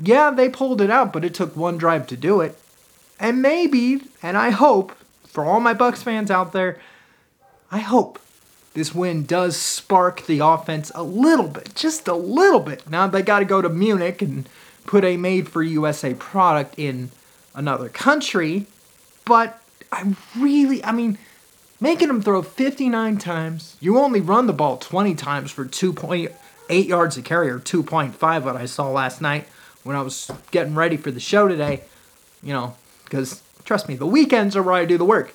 Yeah, 0.02 0.32
they 0.32 0.50
pulled 0.50 0.82
it 0.82 0.90
out, 0.90 1.14
but 1.14 1.26
it 1.26 1.34
took 1.34 1.56
one 1.56 1.78
drive 1.78 2.08
to 2.08 2.18
do 2.18 2.42
it. 2.42 2.58
And 3.20 3.42
maybe, 3.42 4.02
and 4.22 4.38
I 4.38 4.50
hope, 4.50 4.94
for 5.26 5.46
all 5.46 5.60
my 5.60 5.74
Bucks 5.74 6.04
fans 6.04 6.32
out 6.32 6.52
there, 6.54 6.80
I 7.72 7.80
hope 7.80 8.20
this 8.74 8.94
win 8.94 9.26
does 9.26 9.56
spark 9.56 10.26
the 10.26 10.40
offense 10.40 10.92
a 10.96 11.04
little 11.04 11.48
bit, 11.48 11.76
just 11.76 12.08
a 12.08 12.16
little 12.16 12.60
bit. 12.60 12.90
Now 12.90 13.08
they 13.08 13.22
got 13.22 13.40
to 13.40 13.46
go 13.46 13.62
to 13.62 13.70
Munich 13.70 14.22
and 14.22 14.48
put 14.86 15.04
a 15.04 15.18
made 15.18 15.48
for 15.48 15.62
USA 15.62 16.14
product 16.14 16.76
in 16.78 17.12
another 17.56 17.90
country, 17.90 18.66
but 19.26 19.62
I 19.92 20.16
really, 20.38 20.84
I 20.84 20.92
mean, 20.92 21.18
making 21.80 22.08
them 22.08 22.22
throw 22.22 22.42
59 22.42 23.18
times, 23.18 23.78
you 23.80 24.00
only 24.00 24.22
run 24.22 24.48
the 24.48 24.54
ball 24.54 24.78
20 24.78 25.14
times 25.16 25.52
for 25.52 25.66
2.8 26.70 26.88
yards 26.88 27.18
a 27.18 27.22
carry 27.22 27.50
or 27.50 27.60
2.5, 27.60 28.44
what 28.44 28.56
I 28.56 28.66
saw 28.66 28.90
last 28.90 29.22
night 29.22 29.48
when 29.84 29.96
I 29.96 30.02
was 30.02 30.32
getting 30.52 30.76
ready 30.76 30.98
for 30.98 31.12
the 31.12 31.20
show 31.20 31.48
today, 31.48 31.84
you 32.42 32.54
know, 32.54 32.76
because 33.04 33.42
trust 33.66 33.88
me, 33.88 33.96
the 33.96 34.06
weekends 34.06 34.56
are 34.56 34.64
where 34.64 34.76
I 34.76 34.86
do 34.86 34.98
the 34.98 35.06
work. 35.06 35.34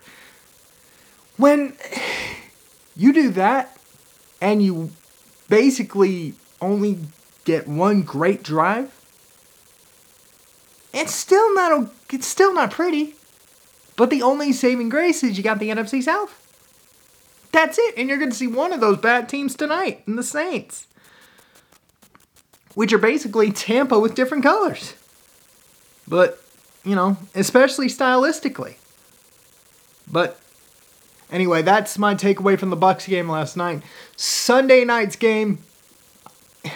When 1.37 1.75
you 2.97 3.13
do 3.13 3.31
that 3.31 3.77
and 4.41 4.63
you 4.63 4.91
basically 5.49 6.35
only 6.61 6.99
get 7.45 7.69
one 7.69 8.03
great 8.03 8.43
drive, 8.43 8.95
it's 10.93 11.15
still 11.15 11.55
not 11.55 11.91
it's 12.11 12.27
still 12.27 12.55
not 12.55 12.71
pretty. 12.71 13.15
But 13.97 14.11
the 14.11 14.23
only 14.23 14.53
saving 14.53 14.89
grace 14.89 15.23
is 15.23 15.37
you 15.37 15.45
got 15.45 15.59
the 15.59 15.71
NFC 15.71 16.03
South. 16.03 16.45
That's 17.53 17.79
it, 17.79 17.95
and 17.97 18.09
you're 18.09 18.19
going 18.19 18.31
to 18.31 18.37
see 18.37 18.47
one 18.47 18.73
of 18.73 18.81
those 18.81 18.99
bad 18.99 19.29
teams 19.29 19.57
tonight 19.57 20.03
in 20.07 20.17
the 20.17 20.23
Saints, 20.23 20.87
which 22.79 22.93
are 22.93 22.99
basically 22.99 23.51
Tampa 23.51 23.99
with 23.99 24.15
different 24.15 24.45
colors. 24.45 24.95
But 26.07 26.41
you 26.85 26.95
know, 26.95 27.17
especially 27.35 27.89
stylistically. 27.89 28.77
But 30.09 30.39
anyway, 31.29 31.63
that's 31.63 31.99
my 31.99 32.15
takeaway 32.15 32.57
from 32.57 32.71
the 32.71 32.77
Bucks 32.77 33.09
game 33.09 33.29
last 33.29 33.57
night. 33.57 33.83
Sunday 34.15 34.85
night's 34.85 35.17
game. 35.17 35.59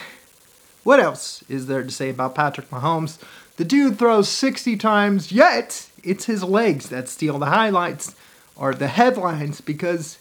What 0.83 0.99
else 0.99 1.41
is 1.47 1.67
there 1.67 1.83
to 1.83 1.89
say 1.89 2.09
about 2.09 2.35
Patrick 2.35 2.69
Mahomes? 2.69 3.17
The 3.55 3.63
dude 3.63 3.97
throws 3.97 4.27
60 4.27 4.75
times, 4.75 5.31
yet 5.31 5.89
it's 6.03 6.25
his 6.25 6.43
legs 6.43 6.89
that 6.89 7.07
steal 7.07 7.39
the 7.39 7.45
highlights 7.45 8.13
or 8.57 8.73
the 8.73 8.89
headlines 8.89 9.61
because 9.61 10.17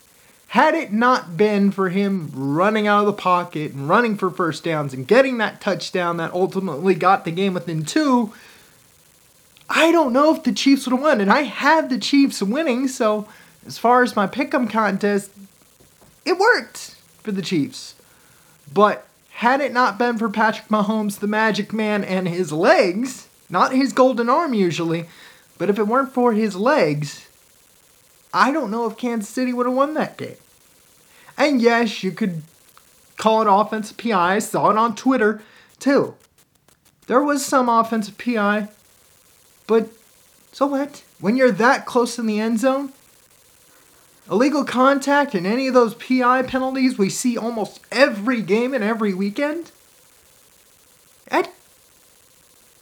had 0.53 0.75
it 0.75 0.93
not 0.93 1.35
been 1.35 1.71
for 1.71 1.89
him 1.89 2.31
running 2.35 2.87
out 2.87 3.01
of 3.01 3.07
the 3.07 3.13
pocket 3.15 3.73
and 3.73 3.89
running 3.89 4.15
for 4.15 4.31
first 4.31 4.63
downs 4.63 4.93
and 4.93 5.09
getting 5.09 5.39
that 5.39 5.63
touchdown 5.63 6.19
that 6.19 6.31
ultimately 6.35 6.95
got 6.95 7.25
the 7.25 7.31
game 7.31 7.55
within 7.55 7.83
two, 7.87 8.31
I 9.71 9.91
don't 9.91 10.13
know 10.13 10.35
if 10.35 10.43
the 10.43 10.53
Chiefs 10.53 10.85
would 10.85 10.93
have 10.93 11.01
won. 11.01 11.23
And 11.23 11.33
I 11.33 11.45
had 11.45 11.89
the 11.89 11.99
Chiefs 11.99 12.43
winning, 12.43 12.87
so 12.87 13.27
as 13.67 13.79
far 13.79 14.03
as 14.03 14.15
my 14.15 14.27
pick'em 14.27 14.69
contest, 14.69 15.31
it 16.27 16.37
worked 16.37 16.97
for 17.23 17.33
the 17.33 17.41
Chiefs. 17.41 17.95
But 18.71 19.07
had 19.31 19.63
it 19.63 19.73
not 19.73 19.97
been 19.97 20.19
for 20.19 20.29
Patrick 20.29 20.69
Mahomes, 20.69 21.19
the 21.19 21.27
magic 21.27 21.73
man, 21.73 22.05
and 22.05 22.29
his 22.29 22.53
legs, 22.53 23.27
not 23.49 23.73
his 23.73 23.95
golden 23.95 24.29
arm 24.29 24.53
usually, 24.53 25.07
but 25.57 25.71
if 25.71 25.79
it 25.79 25.87
weren't 25.87 26.13
for 26.13 26.35
his 26.35 26.57
legs, 26.57 27.27
I 28.35 28.53
don't 28.53 28.71
know 28.71 28.85
if 28.85 28.99
Kansas 28.99 29.31
City 29.31 29.55
would 29.55 29.65
have 29.65 29.75
won 29.75 29.95
that 29.95 30.19
game. 30.19 30.37
And 31.37 31.61
yes, 31.61 32.03
you 32.03 32.13
could 32.13 32.43
call 33.17 33.43
it 33.43 33.49
offensive 33.49 33.97
PI. 33.97 34.35
I 34.35 34.39
saw 34.39 34.71
it 34.71 34.79
on 34.79 34.95
Twitter 34.95 35.43
too. 35.79 36.15
There 37.07 37.23
was 37.23 37.45
some 37.45 37.69
offensive 37.69 38.19
PI. 38.19 38.69
But 39.67 39.89
so 40.53 40.67
what? 40.67 41.05
When 41.21 41.37
you're 41.37 41.53
that 41.53 41.87
close 41.87 42.19
in 42.19 42.27
the 42.27 42.41
end 42.41 42.61
zone, 42.61 42.93
illegal 44.31 44.65
contact 44.65 45.35
and 45.35 45.47
any 45.47 45.69
of 45.69 45.75
those 45.75 45.95
PI 45.95 46.43
penalties 46.43 46.99
we 46.99 47.09
see 47.09 47.37
almost 47.37 47.81
every 47.91 48.43
game 48.43 48.75
and 48.75 48.85
every 48.85 49.15
weekend, 49.15 49.71
that 51.27 51.53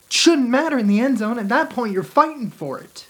shouldn't 0.09 0.49
matter 0.49 0.77
in 0.77 0.87
the 0.87 0.99
end 0.99 1.17
zone. 1.19 1.39
At 1.39 1.49
that 1.49 1.69
point, 1.69 1.93
you're 1.93 2.03
fighting 2.03 2.51
for 2.51 2.79
it. 2.79 3.07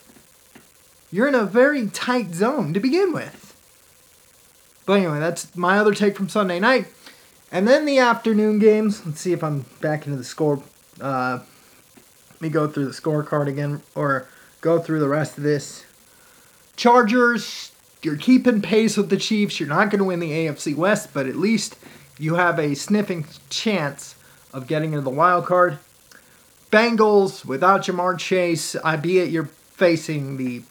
You're 1.12 1.27
in 1.27 1.36
a 1.36 1.45
very 1.45 1.88
tight 1.88 2.33
zone 2.33 2.74
to 2.74 2.79
begin 2.79 3.12
with. 3.12 3.50
But 4.91 4.98
anyway, 4.98 5.19
that's 5.21 5.55
my 5.55 5.77
other 5.77 5.93
take 5.93 6.17
from 6.17 6.27
Sunday 6.27 6.60
night. 6.60 6.86
And 7.50 7.65
then 7.65 7.86
the 7.86 8.00
afternoon 8.00 8.60
games. 8.60 9.05
Let's 9.05 9.21
see 9.21 9.31
if 9.31 9.41
I'm 9.41 9.63
back 9.79 10.05
into 10.05 10.17
the 10.17 10.24
score. 10.25 10.62
Uh, 11.00 11.39
let 12.29 12.41
me 12.41 12.50
go 12.50 12.67
through 12.67 12.88
the 12.88 12.91
scorecard 12.91 13.48
again 13.48 13.83
or 13.95 14.27
go 14.60 14.79
through 14.79 15.00
the 15.00 15.07
rest 15.07 15.38
of 15.38 15.45
this. 15.45 15.86
Chargers, 16.75 17.71
you're 18.03 18.17
keeping 18.17 18.62
pace 18.62 18.98
with 18.98 19.10
the 19.10 19.15
Chiefs. 19.15 19.62
You're 19.62 19.69
not 19.69 19.91
going 19.91 20.00
to 20.00 20.03
win 20.03 20.19
the 20.19 20.31
AFC 20.31 20.75
West, 20.75 21.12
but 21.13 21.25
at 21.25 21.38
least 21.38 21.77
you 22.19 22.36
have 22.36 22.60
a 22.60 22.75
sniffing 22.75 23.25
chance 23.50 24.15
of 24.53 24.67
getting 24.67 24.91
into 24.91 25.05
the 25.05 25.10
wild 25.10 25.45
card. 25.45 25.79
Bengals, 26.69 27.45
without 27.45 27.83
Ja'Marr 27.83 28.19
Chase, 28.19 28.75
albeit 28.75 29.29
you're 29.29 29.45
facing 29.45 30.36
the 30.36 30.63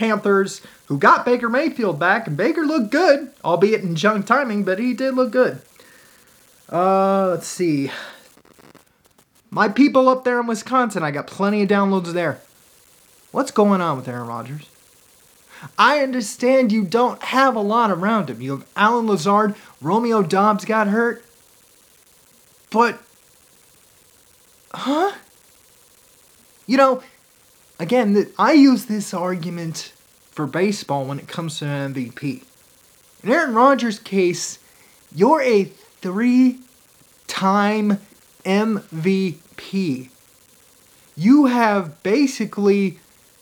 Panthers, 0.00 0.62
who 0.86 0.96
got 0.96 1.26
Baker 1.26 1.50
Mayfield 1.50 2.00
back, 2.00 2.26
and 2.26 2.34
Baker 2.34 2.62
looked 2.62 2.90
good, 2.90 3.32
albeit 3.44 3.82
in 3.82 3.94
junk 3.94 4.24
timing, 4.24 4.64
but 4.64 4.78
he 4.78 4.94
did 4.94 5.14
look 5.14 5.30
good. 5.30 5.60
Uh, 6.72 7.28
let's 7.28 7.46
see. 7.46 7.90
My 9.50 9.68
people 9.68 10.08
up 10.08 10.24
there 10.24 10.40
in 10.40 10.46
Wisconsin, 10.46 11.02
I 11.02 11.10
got 11.10 11.26
plenty 11.26 11.62
of 11.62 11.68
downloads 11.68 12.14
there. 12.14 12.40
What's 13.30 13.50
going 13.50 13.82
on 13.82 13.98
with 13.98 14.08
Aaron 14.08 14.26
Rodgers? 14.26 14.70
I 15.78 15.98
understand 15.98 16.72
you 16.72 16.84
don't 16.84 17.22
have 17.22 17.54
a 17.54 17.60
lot 17.60 17.90
around 17.90 18.30
him. 18.30 18.40
You 18.40 18.52
have 18.52 18.66
Allen 18.76 19.06
Lazard, 19.06 19.54
Romeo 19.82 20.22
Doubs 20.22 20.64
got 20.64 20.88
hurt. 20.88 21.22
But, 22.70 22.98
huh? 24.72 25.12
You 26.66 26.78
know, 26.78 27.02
again, 27.80 28.30
I 28.38 28.52
use 28.52 28.84
this 28.84 29.12
argument 29.12 29.92
for 30.30 30.46
baseball 30.46 31.06
when 31.06 31.18
it 31.18 31.26
comes 31.26 31.58
to 31.58 31.66
an 31.66 31.94
MVP. 31.94 32.44
In 33.24 33.30
Aaron 33.30 33.54
Rodgers' 33.54 33.98
case, 33.98 34.58
you're 35.12 35.42
a 35.42 35.64
three 35.64 36.58
time 37.26 37.98
MVP. 38.44 40.10
You 41.16 41.46
have 41.46 42.02
basically, 42.02 42.98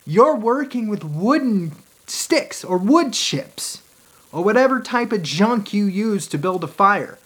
you're 0.07 0.37
working 0.37 0.88
with 0.88 1.04
wooden 1.04 1.73
sticks 2.07 2.64
or 2.64 2.78
wood 2.78 3.12
chips 3.12 3.83
or 4.33 4.42
whatever 4.42 4.80
type 4.80 5.12
of 5.12 5.23
junk 5.23 5.73
you 5.73 5.85
use 5.85 6.26
to 6.28 6.38
build 6.38 6.64
a 6.64 6.68
fire. 6.68 7.18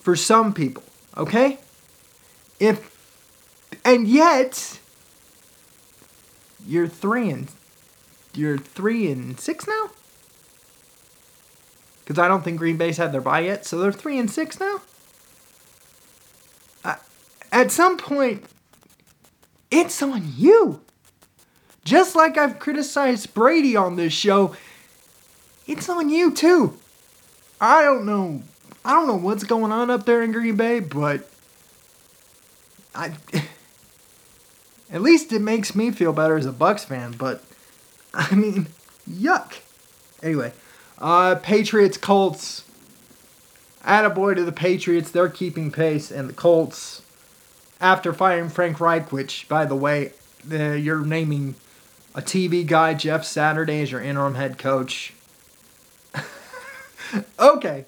For 0.00 0.16
some 0.16 0.54
people, 0.54 0.84
okay? 1.16 1.58
If, 2.60 2.94
and 3.84 4.06
yet, 4.06 4.78
you're 6.66 6.88
three 6.88 7.30
and, 7.30 7.50
you're 8.34 8.58
three 8.58 9.10
and 9.10 9.38
six 9.38 9.66
now? 9.66 9.90
Because 12.04 12.18
I 12.18 12.28
don't 12.28 12.44
think 12.44 12.58
Green 12.58 12.76
Bay's 12.76 12.98
had 12.98 13.12
their 13.12 13.20
bye 13.20 13.40
yet, 13.40 13.64
so 13.66 13.78
they're 13.78 13.92
three 13.92 14.18
and 14.18 14.30
six 14.30 14.60
now? 14.60 14.80
at 17.56 17.70
some 17.70 17.96
point, 17.96 18.44
it's 19.70 20.02
on 20.02 20.32
you. 20.36 20.80
Just 21.84 22.14
like 22.14 22.36
I've 22.36 22.58
criticized 22.58 23.32
Brady 23.32 23.76
on 23.76 23.96
this 23.96 24.12
show, 24.12 24.54
it's 25.66 25.88
on 25.88 26.10
you 26.10 26.32
too. 26.32 26.76
I 27.60 27.82
don't 27.82 28.04
know. 28.04 28.42
I 28.84 28.92
don't 28.92 29.06
know 29.06 29.16
what's 29.16 29.44
going 29.44 29.72
on 29.72 29.90
up 29.90 30.04
there 30.04 30.22
in 30.22 30.32
Green 30.32 30.56
Bay, 30.56 30.80
but 30.80 31.28
I 32.94 33.12
At 34.90 35.02
least 35.02 35.32
it 35.32 35.40
makes 35.40 35.74
me 35.74 35.90
feel 35.90 36.12
better 36.12 36.36
as 36.36 36.46
a 36.46 36.52
Bucks 36.52 36.84
fan, 36.84 37.12
but 37.18 37.42
I 38.14 38.34
mean, 38.34 38.68
yuck. 39.08 39.60
Anyway, 40.22 40.52
uh, 40.98 41.36
Patriots, 41.36 41.96
Colts. 41.96 42.64
Attaboy 43.84 44.34
to 44.34 44.44
the 44.44 44.52
Patriots. 44.52 45.10
They're 45.10 45.28
keeping 45.28 45.70
pace. 45.70 46.10
And 46.10 46.28
the 46.28 46.32
Colts, 46.32 47.02
after 47.80 48.12
firing 48.12 48.48
Frank 48.48 48.80
Reich, 48.80 49.12
which, 49.12 49.48
by 49.48 49.64
the 49.64 49.76
way, 49.76 50.12
the, 50.44 50.78
you're 50.78 51.04
naming 51.04 51.54
a 52.14 52.22
TV 52.22 52.66
guy, 52.66 52.94
Jeff 52.94 53.24
Saturday, 53.24 53.82
as 53.82 53.92
your 53.92 54.00
interim 54.00 54.34
head 54.34 54.58
coach. 54.58 55.12
okay. 57.38 57.84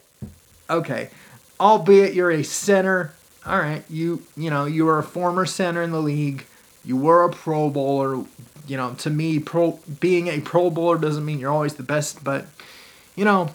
Okay. 0.70 1.10
Albeit 1.58 2.14
you're 2.14 2.30
a 2.30 2.44
center. 2.44 3.12
All 3.44 3.58
right. 3.58 3.82
You, 3.88 4.22
you 4.36 4.50
know, 4.50 4.66
you 4.66 4.84
were 4.84 4.98
a 4.98 5.02
former 5.02 5.46
center 5.46 5.82
in 5.82 5.90
the 5.90 6.02
league. 6.02 6.44
You 6.84 6.96
were 6.96 7.24
a 7.24 7.30
Pro 7.30 7.70
Bowler. 7.70 8.24
You 8.66 8.76
know, 8.76 8.94
to 8.94 9.10
me, 9.10 9.38
pro 9.38 9.78
being 10.00 10.28
a 10.28 10.40
Pro 10.40 10.70
Bowler 10.70 10.98
doesn't 10.98 11.24
mean 11.24 11.38
you're 11.38 11.52
always 11.52 11.74
the 11.74 11.82
best, 11.82 12.22
but 12.22 12.46
you 13.16 13.24
know, 13.24 13.50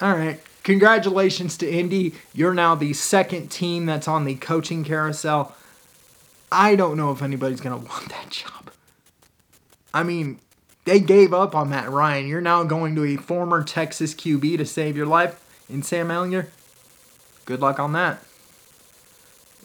all 0.00 0.16
right. 0.16 0.40
Congratulations 0.62 1.56
to 1.58 1.70
Indy. 1.70 2.14
You're 2.34 2.52
now 2.52 2.74
the 2.74 2.92
second 2.92 3.48
team 3.48 3.86
that's 3.86 4.06
on 4.06 4.24
the 4.24 4.34
coaching 4.34 4.84
carousel. 4.84 5.54
I 6.52 6.76
don't 6.76 6.96
know 6.96 7.10
if 7.10 7.22
anybody's 7.22 7.60
going 7.60 7.80
to 7.80 7.88
want 7.88 8.08
that 8.10 8.30
job. 8.30 8.70
I 9.94 10.02
mean, 10.02 10.38
they 10.84 11.00
gave 11.00 11.32
up 11.32 11.54
on 11.54 11.70
Matt 11.70 11.90
Ryan. 11.90 12.26
You're 12.26 12.40
now 12.40 12.64
going 12.64 12.94
to 12.96 13.04
a 13.04 13.16
former 13.16 13.62
Texas 13.62 14.14
QB 14.14 14.58
to 14.58 14.66
save 14.66 14.96
your 14.96 15.06
life 15.06 15.40
in 15.68 15.82
Sam 15.82 16.08
Ehlinger. 16.08 16.46
Good 17.44 17.60
luck 17.60 17.78
on 17.80 17.92
that. 17.92 18.22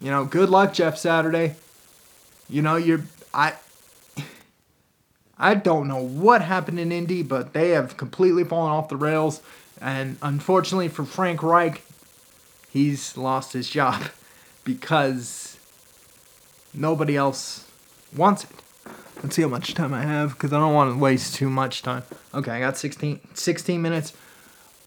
You 0.01 0.11
know, 0.11 0.25
good 0.25 0.49
luck, 0.49 0.73
Jeff 0.73 0.97
Saturday. 0.97 1.55
You 2.53 2.61
know, 2.61 2.75
you're 2.75 3.01
I 3.33 3.53
I 5.39 5.55
don't 5.55 5.87
know 5.87 6.03
what 6.03 6.43
happened 6.43 6.79
in 6.79 6.91
Indy, 6.91 7.23
but 7.23 7.53
they 7.53 7.69
have 7.69 7.97
completely 7.97 8.43
fallen 8.43 8.71
off 8.71 8.89
the 8.89 8.95
rails. 8.95 9.41
And 9.81 10.17
unfortunately 10.21 10.87
for 10.87 11.03
Frank 11.03 11.41
Reich, 11.41 11.83
he's 12.69 13.17
lost 13.17 13.53
his 13.53 13.67
job 13.67 14.03
because 14.63 15.57
nobody 16.75 17.17
else 17.17 17.67
wants 18.15 18.43
it. 18.43 18.51
Let's 19.23 19.35
see 19.35 19.41
how 19.41 19.47
much 19.47 19.73
time 19.73 19.91
I 19.91 20.03
have 20.03 20.33
because 20.33 20.53
I 20.53 20.59
don't 20.59 20.75
want 20.75 20.93
to 20.93 20.99
waste 20.99 21.33
too 21.33 21.49
much 21.49 21.81
time. 21.81 22.03
Okay, 22.35 22.51
I 22.51 22.59
got 22.59 22.77
16, 22.77 23.19
16 23.33 23.81
minutes. 23.81 24.13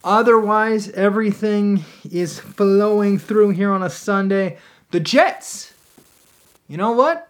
Otherwise, 0.05 0.91
everything 0.91 1.85
is 2.09 2.39
flowing 2.39 3.19
through 3.19 3.51
here 3.51 3.73
on 3.73 3.83
a 3.83 3.91
Sunday. 3.91 4.57
The 4.93 5.01
Jets. 5.01 5.75
You 6.69 6.77
know 6.77 6.93
what? 6.93 7.26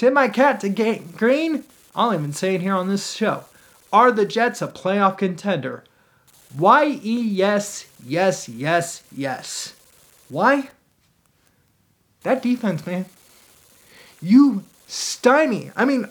Tip 0.00 0.14
my 0.14 0.28
cat 0.28 0.60
to 0.60 0.70
Ga- 0.70 1.02
Green. 1.14 1.62
I'll 1.94 2.14
even 2.14 2.32
say 2.32 2.54
it 2.54 2.62
here 2.62 2.72
on 2.72 2.88
this 2.88 3.12
show. 3.12 3.44
Are 3.92 4.10
the 4.10 4.24
Jets 4.24 4.62
a 4.62 4.66
playoff 4.66 5.18
contender? 5.18 5.84
Y 6.58 6.98
E 7.02 7.20
yes, 7.20 7.84
yes, 8.02 8.48
yes, 8.48 9.02
yes. 9.14 9.74
Why? 10.30 10.70
That 12.22 12.42
defense, 12.42 12.86
man. 12.86 13.04
You 14.22 14.64
stymie. 14.86 15.70
I 15.76 15.84
mean, 15.84 16.08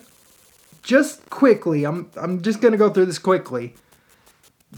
just 0.84 1.28
quickly, 1.32 1.84
I'm 1.84 2.12
I'm 2.16 2.44
just 2.44 2.62
gonna 2.62 2.78
go 2.78 2.92
through 2.92 3.08
this 3.08 3.18
quickly. 3.18 3.74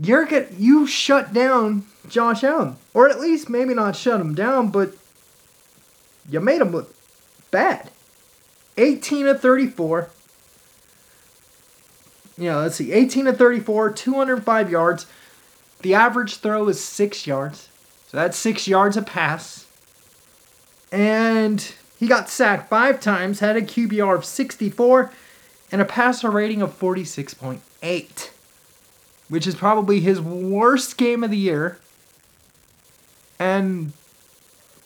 You're 0.02 0.26
get 0.26 0.54
you 0.54 0.88
shut 0.88 1.34
down 1.34 1.86
Josh 2.08 2.46
Allen, 2.46 2.78
or 2.94 3.10
at 3.10 3.20
least 3.20 3.50
maybe 3.50 3.74
not 3.74 3.98
shut 3.98 4.22
him 4.22 4.36
down, 4.36 4.70
but 4.70 4.94
you 6.30 6.40
made 6.40 6.62
him 6.62 6.72
look 6.72 6.96
bad. 7.52 7.90
18 8.82 9.28
of 9.28 9.42
34. 9.42 10.10
Yeah, 12.38 12.58
let's 12.58 12.76
see. 12.76 12.92
18 12.92 13.28
of 13.28 13.38
34, 13.38 13.92
205 13.92 14.72
yards. 14.72 15.06
The 15.82 15.94
average 15.94 16.38
throw 16.38 16.68
is 16.68 16.84
six 16.84 17.28
yards. 17.28 17.70
So 18.08 18.18
that's 18.18 18.38
six 18.38 18.68
yards 18.68 18.98
a 18.98 19.02
pass. 19.02 19.68
And 20.92 21.74
he 22.00 22.08
got 22.08 22.30
sacked 22.30 22.70
five 22.70 23.00
times, 23.00 23.40
had 23.40 23.56
a 23.56 23.62
QBR 23.62 24.18
of 24.18 24.26
64, 24.26 25.12
and 25.72 25.82
a 25.82 25.86
passer 25.86 26.32
rating 26.32 26.62
of 26.62 26.78
46.8, 26.78 28.30
which 29.30 29.48
is 29.48 29.56
probably 29.56 30.00
his 30.00 30.20
worst 30.20 30.98
game 30.98 31.24
of 31.24 31.30
the 31.30 31.38
year. 31.38 31.78
And 33.40 33.94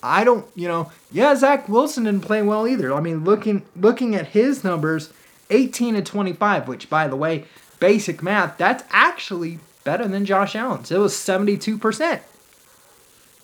I 0.06 0.24
don't, 0.24 0.46
you 0.56 0.68
know, 0.68 0.92
yeah, 1.12 1.36
Zach 1.36 1.68
Wilson 1.68 2.04
didn't 2.04 2.22
play 2.22 2.42
well 2.42 2.68
either. 2.68 2.94
I 2.94 3.02
mean, 3.02 3.24
looking 3.24 3.64
looking 3.76 4.16
at 4.16 4.28
his 4.28 4.64
numbers, 4.64 5.12
18 5.50 5.96
and 5.96 6.06
25, 6.06 6.68
which 6.68 6.90
by 6.90 7.08
the 7.08 7.16
way, 7.16 7.46
basic 7.80 8.22
math, 8.22 8.58
that's 8.58 8.84
actually 8.92 9.60
better 9.84 10.08
than 10.08 10.26
Josh 10.26 10.56
Allen's. 10.56 10.92
It 10.92 11.00
was 11.00 11.14
72%. 11.14 12.22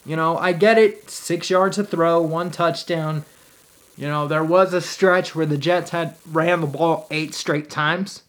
You 0.04 0.16
know, 0.16 0.36
I 0.36 0.52
get 0.52 0.78
it, 0.78 1.10
6 1.10 1.50
yards 1.50 1.78
a 1.78 1.84
throw, 1.84 2.20
one 2.20 2.50
touchdown. 2.50 3.24
You 3.96 4.08
know, 4.08 4.26
there 4.26 4.44
was 4.44 4.72
a 4.72 4.80
stretch 4.80 5.34
where 5.34 5.46
the 5.46 5.58
Jets 5.58 5.90
had 5.90 6.16
ran 6.30 6.60
the 6.60 6.66
ball 6.66 7.06
8 7.10 7.34
straight 7.34 7.70
times. 7.70 8.22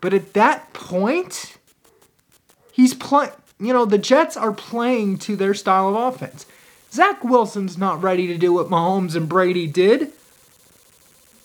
But 0.00 0.14
at 0.14 0.32
that 0.34 0.72
point, 0.72 1.56
he's 2.72 2.94
playing, 2.94 3.32
you 3.60 3.72
know, 3.72 3.84
the 3.84 3.98
Jets 3.98 4.36
are 4.36 4.52
playing 4.52 5.18
to 5.18 5.36
their 5.36 5.54
style 5.54 5.88
of 5.88 6.14
offense. 6.14 6.46
Zach 6.92 7.22
Wilson's 7.22 7.76
not 7.76 8.02
ready 8.02 8.26
to 8.26 8.38
do 8.38 8.52
what 8.52 8.68
Mahomes 8.68 9.14
and 9.14 9.28
Brady 9.28 9.66
did 9.66 10.12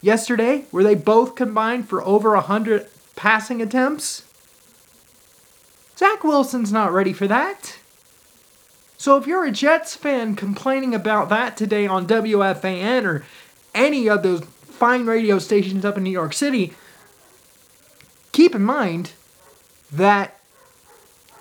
yesterday, 0.02 0.66
where 0.72 0.84
they 0.84 0.96
both 0.96 1.36
combined 1.36 1.88
for 1.88 2.04
over 2.04 2.32
100 2.32 2.88
passing 3.16 3.62
attempts. 3.62 4.24
Zach 5.98 6.24
Wilson's 6.24 6.72
not 6.72 6.92
ready 6.92 7.14
for 7.14 7.28
that. 7.28 7.78
So 8.98 9.18
if 9.18 9.28
you're 9.28 9.46
a 9.46 9.52
Jets 9.52 9.96
fan 9.96 10.36
complaining 10.36 10.96
about 10.96 11.30
that 11.30 11.58
today 11.58 11.86
on 11.86 12.08
WFAN 12.08 13.04
or 13.04 13.26
any 13.76 14.10
of 14.10 14.24
those 14.24 14.42
fine 14.42 15.06
radio 15.06 15.40
stations 15.40 15.84
up 15.84 15.98
in 15.98 16.04
New 16.04 16.10
York 16.10 16.34
City, 16.34 16.74
keep 18.32 18.56
in 18.56 18.64
mind 18.64 19.12
that 19.92 20.40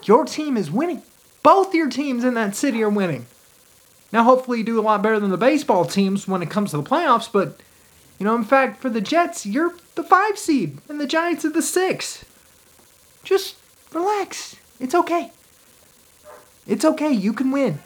your 0.03 0.25
team 0.25 0.57
is 0.57 0.71
winning. 0.71 1.03
Both 1.43 1.75
your 1.75 1.89
teams 1.89 2.25
in 2.25 2.35
that 2.35 2.57
city 2.57 2.83
are 2.83 2.91
winning. 2.91 3.27
Now, 4.13 4.25
hopefully, 4.25 4.59
you 4.59 4.65
do 4.65 4.79
a 4.79 4.83
lot 4.83 5.03
better 5.03 5.19
than 5.19 5.31
the 5.31 5.39
baseball 5.39 5.85
teams 5.85 6.29
when 6.29 6.43
it 6.43 6.51
comes 6.51 6.71
to 6.71 6.77
the 6.77 6.83
playoffs, 6.83 7.31
but, 7.33 7.59
you 8.19 8.27
know, 8.27 8.37
in 8.37 8.45
fact, 8.45 8.81
for 8.81 8.91
the 8.91 9.01
Jets, 9.01 9.47
you're 9.47 9.75
the 9.95 10.03
five 10.03 10.39
seed, 10.39 10.79
and 10.89 11.01
the 11.01 11.07
Giants 11.07 11.45
are 11.45 11.51
the 11.51 11.63
six. 11.63 12.25
Just 13.25 13.57
relax. 13.93 14.57
It's 14.79 14.95
okay. 14.95 15.33
It's 16.67 16.85
okay. 16.85 17.11
You 17.11 17.33
can 17.33 17.51
win. 17.51 17.81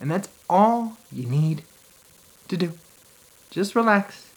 And 0.00 0.10
that's 0.10 0.28
all 0.48 0.96
you 1.12 1.26
need 1.26 1.62
to 2.48 2.56
do. 2.56 2.72
Just 3.50 3.74
relax. 3.74 4.30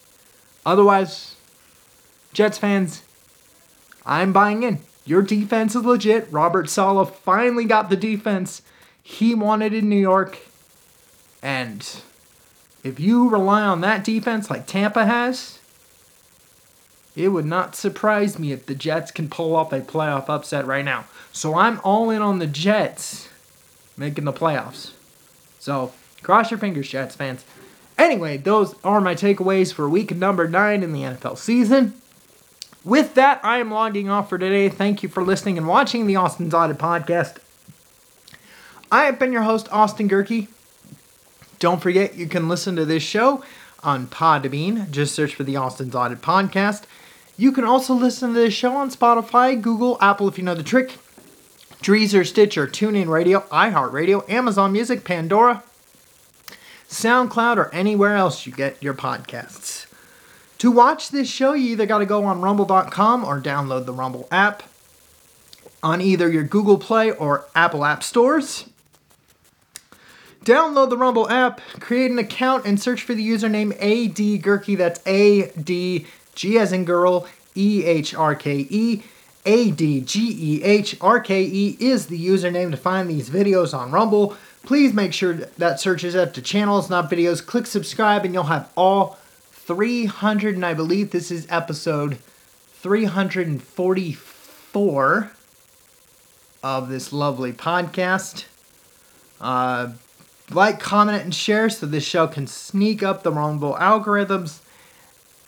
Otherwise, 0.66 1.36
Jets 2.34 2.58
fans, 2.58 3.04
I'm 4.06 4.34
buying 4.34 4.64
in. 4.64 4.80
Your 5.06 5.22
defense 5.22 5.76
is 5.76 5.84
legit. 5.84 6.28
Robert 6.32 6.70
Saleh 6.70 7.10
finally 7.10 7.66
got 7.66 7.90
the 7.90 7.96
defense 7.96 8.62
he 9.02 9.36
wanted 9.36 9.74
in 9.74 9.90
New 9.90 9.98
York. 9.98 10.40
And 11.44 11.86
if 12.84 13.00
you 13.00 13.30
rely 13.30 13.62
on 13.62 13.82
that 13.82 14.04
defense 14.04 14.50
like 14.50 14.66
Tampa 14.66 15.06
has, 15.06 15.60
it 17.16 17.28
would 17.28 17.46
not 17.46 17.76
surprise 17.76 18.40
me 18.40 18.54
if 18.54 18.66
the 18.66 18.74
Jets 18.74 19.12
can 19.12 19.30
pull 19.30 19.56
off 19.56 19.74
a 19.74 19.82
playoff 19.82 20.30
upset 20.30 20.66
right 20.66 20.86
now. 20.86 21.06
So 21.32 21.56
I'm 21.56 21.80
all 21.84 22.10
in 22.10 22.22
on 22.22 22.40
the 22.40 22.48
Jets 22.48 23.28
making 23.98 24.24
the 24.24 24.34
playoffs. 24.34 24.92
So 25.60 25.92
cross 26.24 26.50
your 26.50 26.58
fingers, 26.58 26.90
Jets 26.90 27.16
fans. 27.16 27.46
Anyway, 27.98 28.38
those 28.38 28.76
are 28.84 29.02
my 29.02 29.14
takeaways 29.14 29.72
for 29.74 29.88
week 29.88 30.16
number 30.16 30.48
nine 30.48 30.82
in 30.82 30.94
the 30.94 31.02
NFL 31.02 31.38
season. 31.38 31.94
With 32.84 33.14
that, 33.16 33.40
I 33.44 33.60
am 33.60 33.72
logging 33.72 34.10
off 34.10 34.30
for 34.30 34.38
today. 34.38 34.68
Thank 34.68 35.04
you 35.04 35.10
for 35.10 35.24
listening 35.24 35.58
and 35.58 35.68
watching 35.68 36.08
the 36.08 36.16
Austin's 36.16 36.54
Audit 36.54 36.78
Podcast. 36.78 37.38
I 38.92 39.04
have 39.04 39.20
been 39.20 39.32
your 39.32 39.44
host, 39.44 39.68
Austin 39.72 40.10
Gehrke. 40.10 40.48
Don't 41.64 41.82
forget, 41.82 42.16
you 42.16 42.28
can 42.28 42.50
listen 42.50 42.76
to 42.76 42.84
this 42.84 43.04
show 43.04 43.42
on 43.84 44.08
Podbean. 44.08 44.92
Just 44.92 45.16
search 45.16 45.34
for 45.34 45.46
the 45.46 45.56
Austin's 45.56 45.96
Audit 45.96 46.20
Podcast. 46.20 46.84
You 47.38 47.54
can 47.54 47.64
also 47.64 47.94
listen 47.94 48.34
to 48.34 48.36
this 48.38 48.54
show 48.54 48.76
on 48.76 48.92
Spotify, 48.92 49.62
Google, 49.62 49.98
Apple 50.02 50.28
if 50.28 50.38
you 50.38 50.44
know 50.44 50.56
the 50.56 50.62
trick, 50.62 50.98
Deezer, 51.82 52.28
Stitcher, 52.28 52.68
TuneIn 52.68 53.08
Radio, 53.08 53.40
iHeartRadio, 53.50 54.30
Amazon 54.30 54.74
Music, 54.74 55.06
Pandora, 55.06 55.64
SoundCloud, 56.90 57.56
or 57.56 57.74
anywhere 57.74 58.18
else 58.18 58.46
you 58.46 58.52
get 58.52 58.84
your 58.84 58.94
podcasts. 58.94 59.86
To 60.58 60.70
watch 60.70 61.12
this 61.12 61.30
show, 61.30 61.54
you 61.54 61.70
either 61.70 61.86
got 61.86 62.00
to 62.00 62.06
go 62.06 62.26
on 62.26 62.42
rumble.com 62.42 63.24
or 63.24 63.40
download 63.40 63.86
the 63.86 63.94
Rumble 63.94 64.28
app 64.30 64.64
on 65.82 66.02
either 66.02 66.30
your 66.30 66.44
Google 66.44 66.78
Play 66.78 67.12
or 67.12 67.46
Apple 67.56 67.86
App 67.86 68.04
Stores. 68.04 68.66
Download 70.44 70.90
the 70.90 70.98
Rumble 70.98 71.30
app, 71.30 71.62
create 71.80 72.12
an 72.12 72.20
account, 72.20 72.66
and 72.66 72.82
search 72.82 73.02
for 73.02 73.14
the 73.14 73.26
username 73.28 73.76
A.D.Gehrke. 73.80 74.78
That's 74.78 75.00
A 75.06 75.52
D 75.52 76.06
G 76.36 76.60
as 76.60 76.74
in 76.74 76.86
girl, 76.86 77.28
E 77.56 77.84
H 77.86 78.14
R 78.14 78.36
K 78.36 78.68
E. 78.70 79.04
A 79.46 79.72
D 79.72 80.00
G 80.02 80.60
E 80.60 80.64
H 80.64 80.96
R 81.02 81.20
K 81.20 81.44
E 81.44 81.76
is 81.80 82.06
the 82.08 82.26
username 82.26 82.72
to 82.72 82.78
find 82.78 83.10
these 83.10 83.30
videos 83.30 83.78
on 83.78 83.92
Rumble. 83.92 84.38
Please 84.64 84.94
make 84.94 85.12
sure 85.14 85.34
that 85.34 85.82
search 85.82 86.06
is 86.06 86.16
up 86.16 86.34
to 86.34 86.42
channels, 86.42 86.90
not 86.90 87.12
videos. 87.12 87.46
Click 87.46 87.68
subscribe, 87.68 88.24
and 88.24 88.34
you'll 88.34 88.44
have 88.44 88.72
all 88.78 89.18
300, 89.52 90.56
and 90.56 90.66
I 90.66 90.74
believe 90.74 91.12
this 91.12 91.30
is 91.30 91.46
episode 91.50 92.20
344 92.76 95.32
of 96.64 96.90
this 96.90 97.12
lovely 97.12 97.52
podcast. 97.52 98.46
Uh, 99.42 99.92
like, 100.56 100.80
comment, 100.80 101.24
and 101.24 101.34
share 101.34 101.70
so 101.70 101.86
this 101.86 102.04
show 102.04 102.28
can 102.28 102.48
sneak 102.48 103.04
up 103.04 103.24
the 103.24 103.32
Rumble 103.32 103.74
algorithms. 103.76 104.60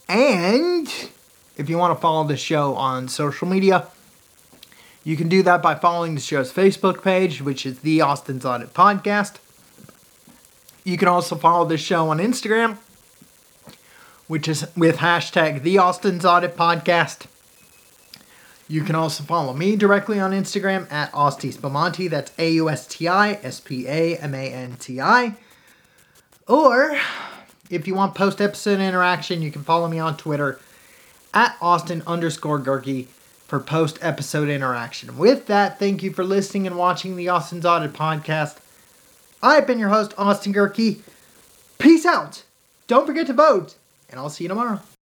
And 0.08 0.88
if 1.58 1.70
you 1.70 1.78
want 1.78 1.96
to 1.96 2.02
follow 2.02 2.24
the 2.26 2.38
show 2.38 2.76
on 2.76 3.08
social 3.08 3.48
media, 3.48 3.88
you 5.04 5.16
can 5.16 5.30
do 5.30 5.44
that 5.44 5.62
by 5.62 5.76
following 5.76 6.16
the 6.16 6.22
show's 6.22 6.52
Facebook 6.52 7.04
page, 7.04 7.42
which 7.42 7.66
is 7.66 7.80
the 7.80 8.02
Austin's 8.02 8.46
Audit 8.46 8.74
Podcast. 8.74 9.36
You 10.84 10.98
can 10.98 11.08
also 11.08 11.36
follow 11.36 11.66
the 11.66 11.78
show 11.78 12.10
on 12.10 12.18
Instagram, 12.20 12.78
which 14.28 14.48
is 14.48 14.68
with 14.76 14.98
hashtag 14.98 15.64
the 15.64 15.78
Austin's 15.78 16.26
Audit 16.26 16.56
Podcast. 16.56 17.26
You 18.68 18.82
can 18.82 18.96
also 18.96 19.24
follow 19.24 19.54
me 19.54 19.76
directly 19.76 20.20
on 20.20 20.32
Instagram 20.32 20.92
at 20.92 21.14
Austi 21.14 21.54
Spamanti. 21.54 22.10
That's 22.10 22.32
A 22.40 22.52
U 22.54 22.70
S 22.70 22.88
T 22.88 23.08
I 23.08 23.34
S 23.34 23.60
P 23.60 23.88
A 23.88 24.18
M 24.18 24.34
A 24.34 24.52
N 24.52 24.76
T 24.80 25.00
I. 25.00 25.36
Or 26.48 26.98
if 27.70 27.88
you 27.88 27.94
want 27.94 28.16
post 28.16 28.42
episode 28.42 28.80
interaction, 28.80 29.42
you 29.42 29.52
can 29.52 29.64
follow 29.64 29.88
me 29.88 30.00
on 30.00 30.18
Twitter 30.18 30.60
at 31.34 31.56
Austin 31.62 32.02
underscore 32.08 32.60
Gehrke 32.60 33.06
for 33.48 33.60
post 33.60 34.00
episode 34.02 34.50
interaction. 34.50 35.18
With 35.18 35.46
that, 35.48 35.78
thank 35.78 36.02
you 36.02 36.12
for 36.12 36.24
listening 36.24 36.66
and 36.66 36.78
watching 36.78 37.16
the 37.16 37.30
Austin's 37.30 37.66
Audit 37.66 37.94
podcast. 37.94 38.58
I've 39.44 39.68
been 39.68 39.78
your 39.78 39.90
host, 39.90 40.14
Austin 40.18 40.54
Gehrke. 40.54 41.02
Peace 41.78 42.06
out. 42.06 42.44
Don't 42.88 43.06
forget 43.06 43.28
to 43.28 43.34
vote, 43.34 43.76
and 44.10 44.20
I'll 44.20 44.30
see 44.30 44.46
you 44.46 44.48
tomorrow. 44.48 44.82